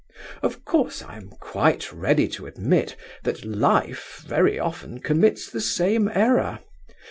[0.41, 6.07] Of course, I am quite ready to admit that Life very often commits the same
[6.11, 6.57] error.